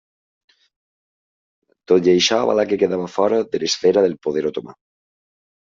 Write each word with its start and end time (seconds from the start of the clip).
Tot 1.91 2.11
i 2.11 2.13
això 2.15 2.41
Valàquia 2.53 2.85
quedava 2.85 3.09
fora 3.19 3.45
de 3.53 3.65
l'esfera 3.67 4.05
del 4.09 4.21
poder 4.29 4.47
otomà. 4.55 4.81